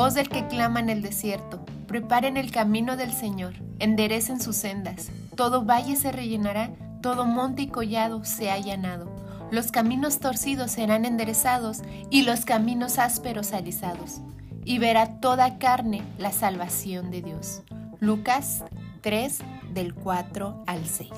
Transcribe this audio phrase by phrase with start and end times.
[0.00, 5.10] Voz del que clama en el desierto, preparen el camino del Señor, enderecen sus sendas.
[5.36, 6.70] Todo valle se rellenará,
[7.02, 9.14] todo monte y collado se ha allanado.
[9.50, 14.22] Los caminos torcidos serán enderezados y los caminos ásperos alisados.
[14.64, 17.60] Y verá toda carne la salvación de Dios.
[17.98, 18.64] Lucas
[19.02, 19.40] 3
[19.74, 21.10] del 4 al 6.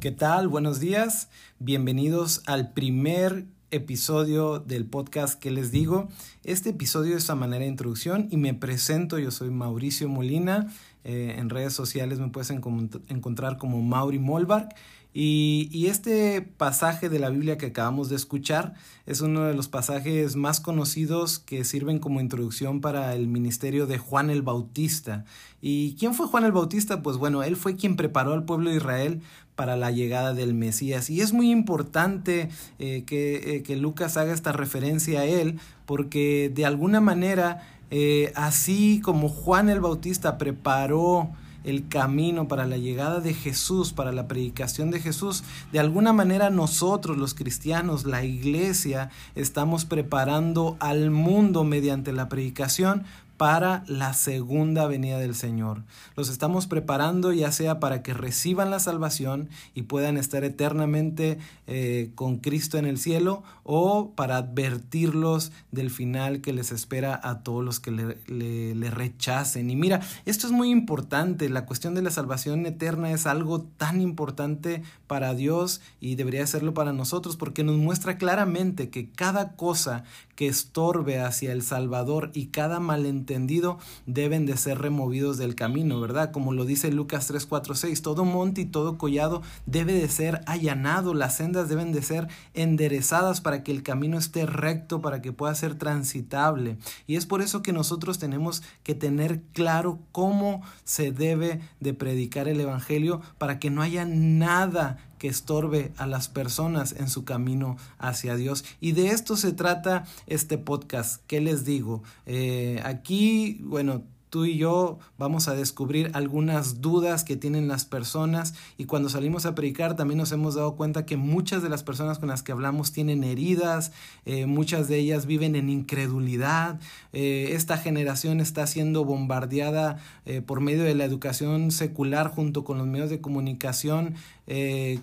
[0.00, 0.48] ¿Qué tal?
[0.48, 1.28] Buenos días.
[1.58, 6.08] Bienvenidos al primer episodio del podcast que les digo.
[6.44, 9.18] Este episodio es a manera de introducción y me presento.
[9.18, 10.72] Yo soy Mauricio Molina.
[11.04, 14.68] Eh, en redes sociales me puedes encontrar como Mauri Molbark
[15.14, 20.36] y, este pasaje de la Biblia que acabamos de escuchar es uno de los pasajes
[20.36, 25.24] más conocidos que sirven como introducción para el ministerio de Juan el Bautista.
[25.60, 27.02] ¿Y quién fue Juan el Bautista?
[27.02, 29.20] Pues bueno, él fue quien preparó al pueblo de Israel
[29.54, 31.10] para la llegada del Mesías.
[31.10, 32.48] Y es muy importante
[32.78, 38.32] eh, que, eh, que Lucas haga esta referencia a él porque de alguna manera, eh,
[38.34, 41.32] así como Juan el Bautista preparó
[41.64, 45.44] el camino para la llegada de Jesús, para la predicación de Jesús.
[45.72, 53.04] De alguna manera nosotros los cristianos, la iglesia, estamos preparando al mundo mediante la predicación
[53.42, 55.82] para la segunda venida del Señor.
[56.14, 62.12] Los estamos preparando ya sea para que reciban la salvación y puedan estar eternamente eh,
[62.14, 67.64] con Cristo en el cielo o para advertirlos del final que les espera a todos
[67.64, 69.70] los que le, le rechacen.
[69.70, 74.00] Y mira, esto es muy importante, la cuestión de la salvación eterna es algo tan
[74.00, 80.04] importante para Dios y debería serlo para nosotros porque nos muestra claramente que cada cosa
[80.34, 86.30] que estorbe hacia el Salvador y cada malentendido deben de ser removidos del camino, ¿verdad?
[86.32, 90.40] Como lo dice Lucas 3, 4, 6, todo monte y todo collado debe de ser
[90.46, 95.32] allanado, las sendas deben de ser enderezadas para que el camino esté recto, para que
[95.32, 96.78] pueda ser transitable.
[97.06, 102.48] Y es por eso que nosotros tenemos que tener claro cómo se debe de predicar
[102.48, 107.76] el Evangelio para que no haya nada que estorbe a las personas en su camino
[108.00, 108.64] hacia Dios.
[108.80, 111.22] Y de esto se trata este podcast.
[111.28, 112.02] ¿Qué les digo?
[112.26, 118.54] Eh, aquí, bueno, tú y yo vamos a descubrir algunas dudas que tienen las personas.
[118.78, 122.18] Y cuando salimos a predicar también nos hemos dado cuenta que muchas de las personas
[122.18, 123.92] con las que hablamos tienen heridas,
[124.24, 126.80] eh, muchas de ellas viven en incredulidad,
[127.12, 132.78] eh, esta generación está siendo bombardeada eh, por medio de la educación secular junto con
[132.78, 134.14] los medios de comunicación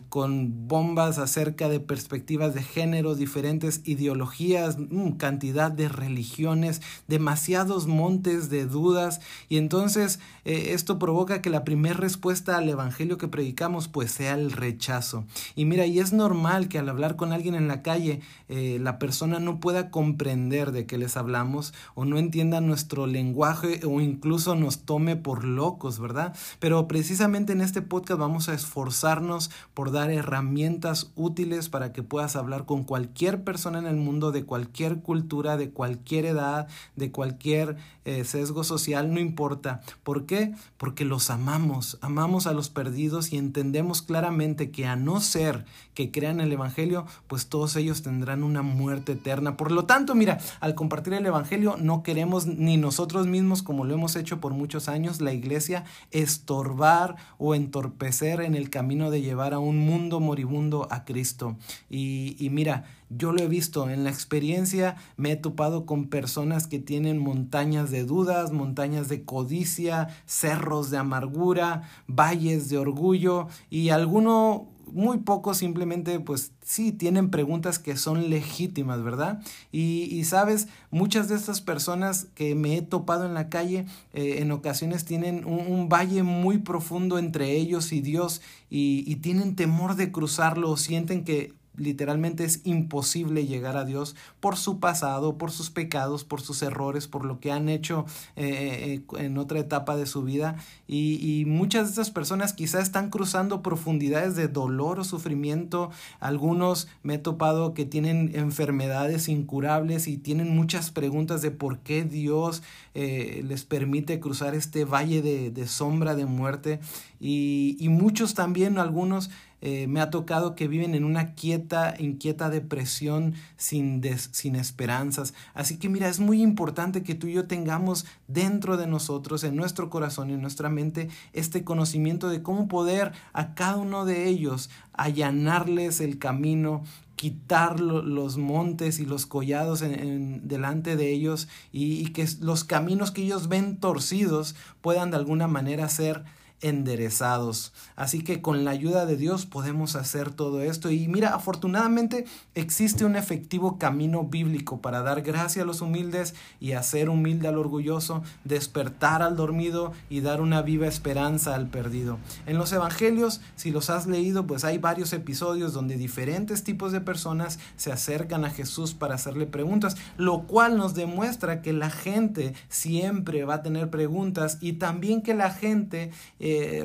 [0.09, 8.51] con bombas acerca de perspectivas de género, diferentes ideologías, mm, cantidad de religiones, demasiados montes
[8.51, 13.87] de dudas y entonces eh, esto provoca que la primera respuesta al evangelio que predicamos
[13.87, 15.25] pues sea el rechazo.
[15.55, 18.99] Y mira, y es normal que al hablar con alguien en la calle eh, la
[18.99, 24.55] persona no pueda comprender de qué les hablamos o no entienda nuestro lenguaje o incluso
[24.55, 26.35] nos tome por locos, ¿verdad?
[26.59, 32.35] Pero precisamente en este podcast vamos a esforzarnos por dar herramientas útiles para que puedas
[32.35, 37.77] hablar con cualquier persona en el mundo de cualquier cultura, de cualquier edad, de cualquier
[38.05, 39.81] eh, sesgo social no importa.
[40.03, 40.53] ¿Por qué?
[40.77, 46.11] Porque los amamos, amamos a los perdidos y entendemos claramente que a no ser que
[46.11, 49.57] crean el Evangelio, pues todos ellos tendrán una muerte eterna.
[49.57, 53.93] Por lo tanto, mira, al compartir el Evangelio no queremos ni nosotros mismos, como lo
[53.93, 59.53] hemos hecho por muchos años, la iglesia, estorbar o entorpecer en el camino de llevar
[59.53, 61.57] a un mundo moribundo a Cristo.
[61.89, 66.79] Y, mira, yo lo he visto en la experiencia, me he topado con personas que
[66.79, 74.67] tienen montañas de dudas, montañas de codicia, cerros de amargura, valles de orgullo y alguno
[74.91, 79.41] muy pocos simplemente pues sí tienen preguntas que son legítimas, ¿verdad?
[79.71, 84.51] Y, sabes, muchas de estas personas que me he topado en la calle eh, en
[84.51, 90.11] ocasiones tienen un, valle muy profundo entre ellos y Dios y, y tienen temor de
[90.11, 96.23] cruzarlo, sienten que literalmente es imposible llegar a Dios por su pasado, por sus pecados,
[96.23, 98.05] por sus errores, por lo que han hecho
[98.35, 100.57] eh, eh, en otra etapa de su vida.
[100.87, 105.89] Y, muchas de estas personas quizás están cruzando profundidades de dolor o sufrimiento.
[106.19, 112.03] Algunos me he topado que tienen enfermedades incurables y tienen muchas preguntas de por qué
[112.03, 112.61] Dios
[112.93, 116.79] eh, les permite cruzar este valle de, sombra de muerte.
[117.19, 119.29] Y muchos también, algunos
[119.61, 124.01] eh, me ha tocado que viven en una quieta, inquieta depresión sin,
[124.31, 125.33] sin esperanzas.
[125.53, 129.55] Así que mira, es muy importante que tú y yo tengamos dentro de nosotros, en
[129.55, 134.27] nuestro corazón y en nuestra mente, este conocimiento de cómo poder a cada uno de
[134.27, 136.83] ellos allanarles el camino
[137.15, 143.23] quitar los montes y los collados en, delante de ellos y que los caminos que
[143.23, 146.23] ellos ven torcidos puedan de alguna manera ser
[146.61, 147.73] enderezados.
[147.95, 150.91] Así que con la ayuda de Dios podemos hacer todo esto.
[150.91, 152.25] Y mira, afortunadamente
[152.55, 157.57] existe un efectivo camino bíblico para dar gracia a los humildes y hacer humilde al
[157.57, 162.19] orgulloso, despertar al dormido y dar una viva esperanza al perdido.
[162.45, 167.01] En los evangelios, si los has leído, pues hay varios episodios donde diferentes tipos de
[167.01, 172.53] personas se acercan a Jesús para hacerle preguntas, lo cual nos demuestra que la gente
[172.67, 176.11] siempre va a tener preguntas y también que la gente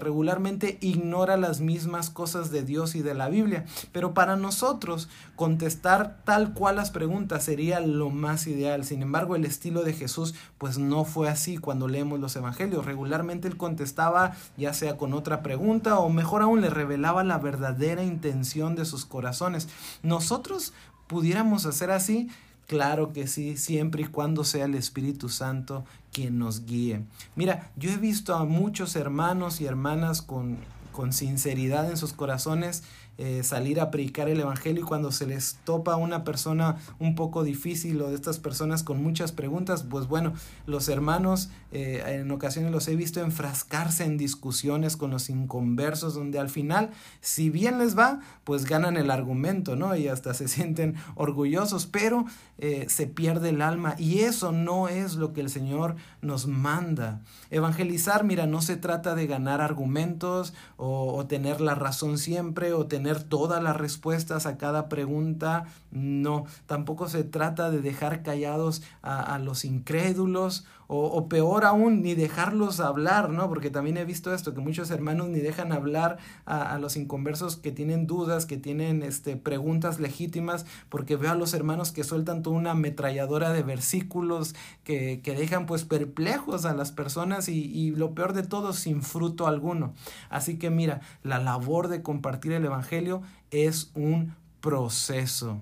[0.00, 3.64] regularmente ignora las mismas cosas de Dios y de la Biblia.
[3.92, 8.84] Pero para nosotros contestar tal cual las preguntas sería lo más ideal.
[8.84, 12.84] Sin embargo, el estilo de Jesús pues no fue así cuando leemos los evangelios.
[12.84, 18.02] Regularmente él contestaba ya sea con otra pregunta o mejor aún le revelaba la verdadera
[18.02, 19.68] intención de sus corazones.
[20.02, 20.72] Nosotros
[21.06, 22.28] pudiéramos hacer así
[22.66, 27.02] Claro que sí, siempre y cuando sea el Espíritu Santo quien nos guíe.
[27.36, 30.58] Mira, yo he visto a muchos hermanos y hermanas con,
[30.94, 32.84] con sinceridad en sus corazones
[33.16, 37.44] eh, salir a predicar el Evangelio y cuando se les topa una persona un poco
[37.44, 40.32] difícil o de estas personas con muchas preguntas, pues bueno,
[40.66, 46.40] los hermanos eh, en ocasiones los he visto enfrascarse en discusiones con los inconversos donde
[46.40, 49.94] al final, si bien les va, pues ganan el argumento, ¿no?
[49.94, 52.24] Y hasta se sienten orgullosos, pero
[52.58, 57.20] eh, se pierde el alma y eso no es lo que el Señor nos manda.
[57.50, 60.52] Evangelizar, mira, no se trata de ganar argumentos
[60.86, 67.08] o tener la razón siempre o tener todas las respuestas a cada pregunta, no, tampoco
[67.08, 73.48] se trata de dejar callados a, los incrédulos o, peor aún, ni dejarlos hablar, ¿no?
[73.48, 77.72] Porque también he visto esto, que muchos hermanos ni dejan hablar a, los inconversos que
[77.72, 82.56] tienen dudas, que tienen este, preguntas legítimas, porque veo a los hermanos que sueltan toda
[82.56, 84.54] una ametralladora de versículos
[84.84, 89.02] que, que dejan pues perplejos a las personas y, y lo peor de todo, sin
[89.02, 89.94] fruto alguno.
[90.28, 95.60] Así que mira, la labor de compartir el Evangelio es un proceso.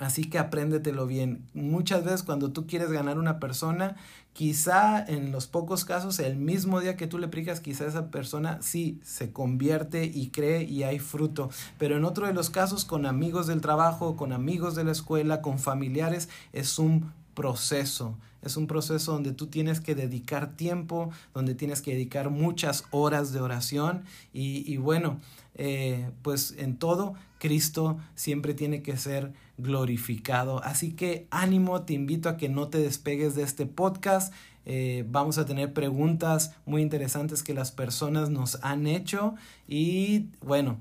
[0.00, 1.44] Así que apréndetelo bien.
[1.52, 3.96] Muchas veces cuando tú quieres ganar una persona,
[4.32, 8.62] quizá en los pocos casos, el mismo día que tú le predicas, quizá esa persona
[8.62, 11.50] sí se convierte y cree y hay fruto.
[11.78, 15.42] Pero en otro de los casos, con amigos del trabajo, con amigos de la escuela,
[15.42, 18.16] con familiares, es un proceso.
[18.40, 23.32] Es un proceso donde tú tienes que dedicar tiempo, donde tienes que dedicar muchas horas
[23.32, 25.20] de oración y, bueno,
[25.56, 30.62] eh, pues en todo Cristo siempre tiene que ser glorificado.
[30.62, 34.32] Así que ánimo, te invito a que no te despegues de este podcast.
[34.66, 39.34] Eh, vamos a tener preguntas muy interesantes que las personas nos han hecho
[39.66, 40.78] y bueno,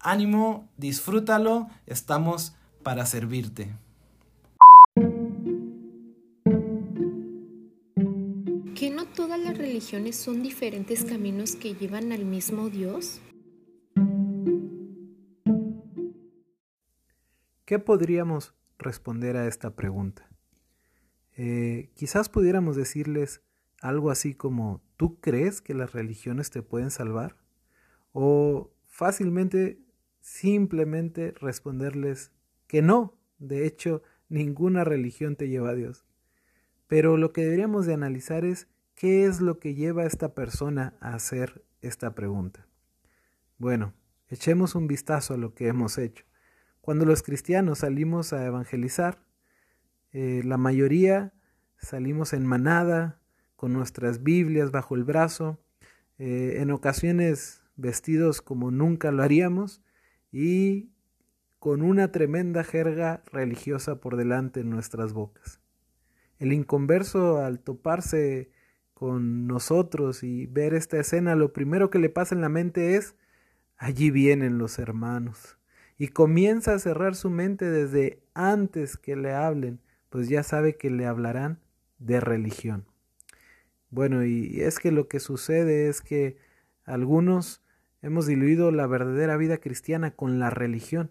[0.00, 3.70] ánimo, disfrútalo, estamos para servirte.
[8.74, 13.20] ¿Que no todas las religiones son diferentes caminos que llevan al mismo Dios?
[17.68, 20.26] ¿Qué podríamos responder a esta pregunta?
[21.36, 23.42] Eh, quizás pudiéramos decirles
[23.82, 27.36] algo así como, ¿tú crees que las religiones te pueden salvar?
[28.12, 29.82] O fácilmente,
[30.22, 32.32] simplemente responderles
[32.68, 36.06] que no, de hecho, ninguna religión te lleva a Dios.
[36.86, 40.96] Pero lo que deberíamos de analizar es qué es lo que lleva a esta persona
[41.00, 42.66] a hacer esta pregunta.
[43.58, 43.92] Bueno,
[44.28, 46.24] echemos un vistazo a lo que hemos hecho.
[46.88, 49.18] Cuando los cristianos salimos a evangelizar,
[50.12, 51.34] eh, la mayoría
[51.76, 53.20] salimos en manada,
[53.56, 55.60] con nuestras Biblias bajo el brazo,
[56.16, 59.82] eh, en ocasiones vestidos como nunca lo haríamos
[60.32, 60.88] y
[61.58, 65.60] con una tremenda jerga religiosa por delante en nuestras bocas.
[66.38, 68.50] El inconverso al toparse
[68.94, 73.14] con nosotros y ver esta escena, lo primero que le pasa en la mente es,
[73.76, 75.57] allí vienen los hermanos
[75.98, 80.90] y comienza a cerrar su mente desde antes que le hablen, pues ya sabe que
[80.90, 81.58] le hablarán
[81.98, 82.86] de religión.
[83.90, 86.38] Bueno, y es que lo que sucede es que
[86.84, 87.62] algunos
[88.00, 91.10] hemos diluido la verdadera vida cristiana con la religión,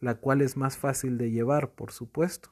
[0.00, 2.50] la cual es más fácil de llevar, por supuesto.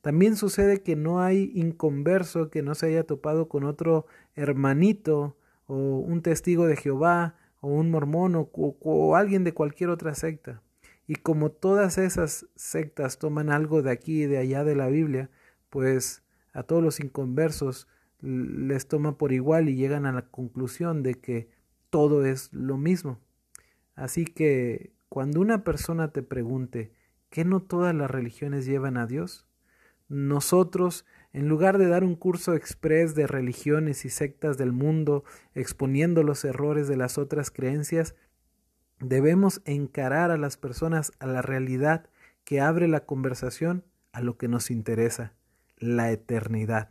[0.00, 5.98] También sucede que no hay inconverso que no se haya topado con otro hermanito o
[5.98, 10.62] un testigo de Jehová o un mormón o, o alguien de cualquier otra secta.
[11.08, 15.30] Y como todas esas sectas toman algo de aquí y de allá de la Biblia,
[15.70, 16.22] pues
[16.52, 17.88] a todos los inconversos
[18.20, 21.48] les toma por igual y llegan a la conclusión de que
[21.88, 23.18] todo es lo mismo.
[23.94, 26.92] Así que cuando una persona te pregunte
[27.30, 29.46] ¿qué no todas las religiones llevan a Dios?
[30.08, 35.24] Nosotros, en lugar de dar un curso express de religiones y sectas del mundo,
[35.54, 38.14] exponiendo los errores de las otras creencias,
[39.00, 42.08] debemos encarar a las personas a la realidad
[42.44, 45.34] que abre la conversación a lo que nos interesa,
[45.76, 46.90] la eternidad.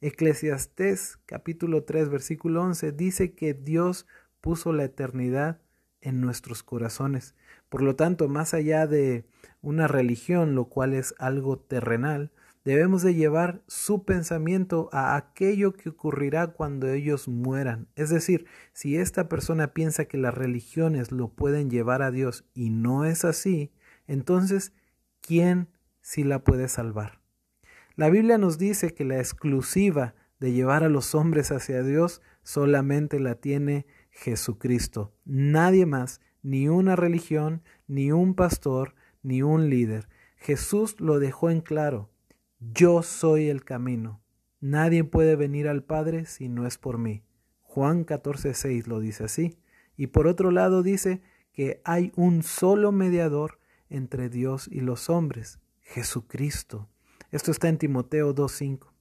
[0.00, 4.06] Eclesiastés capítulo 3 versículo 11 dice que Dios
[4.40, 5.60] puso la eternidad
[6.00, 7.34] en nuestros corazones.
[7.68, 9.26] Por lo tanto, más allá de
[9.60, 12.30] una religión, lo cual es algo terrenal,
[12.64, 17.88] debemos de llevar su pensamiento a aquello que ocurrirá cuando ellos mueran.
[17.96, 22.70] Es decir, si esta persona piensa que las religiones lo pueden llevar a Dios y
[22.70, 23.72] no es así,
[24.06, 24.72] entonces,
[25.20, 25.68] ¿quién
[26.00, 27.20] sí la puede salvar?
[27.96, 33.20] La Biblia nos dice que la exclusiva de llevar a los hombres hacia Dios solamente
[33.20, 35.14] la tiene Jesucristo.
[35.24, 40.08] Nadie más, ni una religión, ni un pastor, ni un líder.
[40.36, 42.10] Jesús lo dejó en claro.
[42.60, 44.20] Yo soy el camino.
[44.60, 47.22] Nadie puede venir al Padre si no es por mí.
[47.62, 49.56] Juan 14:6 lo dice así.
[49.96, 51.22] Y por otro lado dice
[51.54, 56.90] que hay un solo mediador entre Dios y los hombres, Jesucristo.
[57.30, 58.92] Esto está en Timoteo 2:5.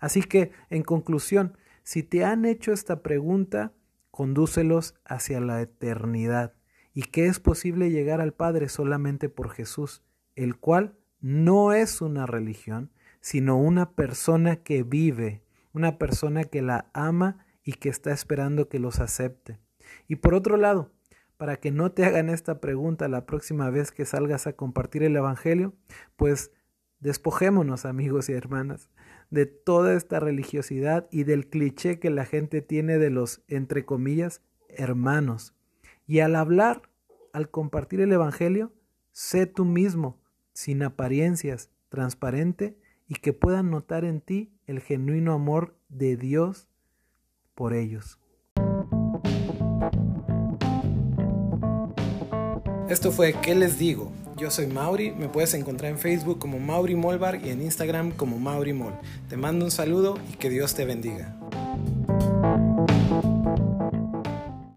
[0.00, 3.74] Así que, en conclusión, si te han hecho esta pregunta,
[4.10, 6.54] condúcelos hacia la eternidad
[6.94, 10.02] y que es posible llegar al Padre solamente por Jesús,
[10.34, 12.90] el cual no es una religión,
[13.22, 18.80] sino una persona que vive, una persona que la ama y que está esperando que
[18.80, 19.58] los acepte.
[20.08, 20.92] Y por otro lado,
[21.36, 25.16] para que no te hagan esta pregunta la próxima vez que salgas a compartir el
[25.16, 25.72] Evangelio,
[26.16, 26.50] pues
[26.98, 28.90] despojémonos amigos y hermanas
[29.30, 34.42] de toda esta religiosidad y del cliché que la gente tiene de los, entre comillas,
[34.68, 35.54] hermanos.
[36.06, 36.82] Y al hablar,
[37.32, 38.72] al compartir el Evangelio,
[39.12, 40.20] sé tú mismo,
[40.52, 42.76] sin apariencias, transparente
[43.12, 46.66] y que puedan notar en ti el genuino amor de Dios
[47.54, 48.18] por ellos.
[52.88, 54.10] Esto fue ¿Qué les digo?
[54.38, 58.38] Yo soy Mauri, me puedes encontrar en Facebook como Mauri Molbar y en Instagram como
[58.38, 58.94] Mauri Mol.
[59.28, 61.36] Te mando un saludo y que Dios te bendiga.